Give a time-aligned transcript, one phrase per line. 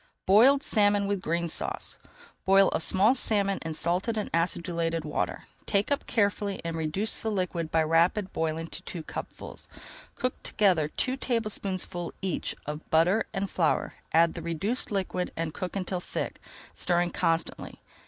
[0.25, 1.99] BOILED SALMON WITH GREEN SAUCE
[2.43, 5.43] Boil a small salmon in salted and acidulated water.
[5.67, 9.67] Take up carefully and reduce the liquid by rapid boiling to two cupfuls.
[10.15, 11.33] Cook together [Page 267] two
[11.79, 16.41] tablespoonfuls each of butter and flour, add the reduced liquid, and cook until thick,
[16.73, 17.79] stirring constantly.